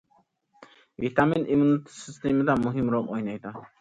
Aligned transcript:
ۋىتامىن 1.03 1.45
ئىممۇنىتېت 1.47 1.99
سىستېمىسىدا 1.99 2.57
مۇھىم 2.65 2.91
رول 2.97 3.11
ئوينايدۇ. 3.13 3.55